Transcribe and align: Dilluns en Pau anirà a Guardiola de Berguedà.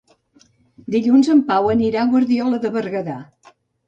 Dilluns 0.95 1.29
en 1.33 1.43
Pau 1.51 1.69
anirà 1.73 1.99
a 2.05 2.05
Guardiola 2.13 2.59
de 2.65 2.73
Berguedà. 2.79 3.19